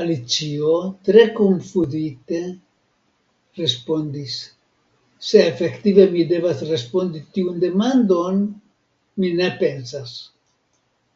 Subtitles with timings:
[0.00, 0.72] Alicio,
[1.08, 2.40] tre konfuzite,
[3.60, 4.34] respondis:
[5.28, 8.44] "Se efektive mi devas respondi tiun demandon,
[9.24, 10.14] mi ne pensas."